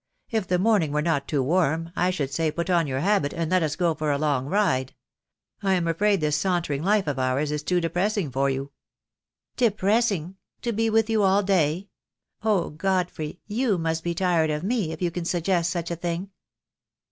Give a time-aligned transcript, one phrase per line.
[0.31, 3.51] If the morning were not too warm, I should say put on your habit and
[3.51, 4.95] let us go for a long ride.
[5.61, 8.71] I am afraid this sauntering life of ours is too depressing for you."
[9.57, 11.89] "Depressing— to be with you all day!
[12.41, 16.31] Oh, Godfrey, you must be tired of me if you can suggest such a thing."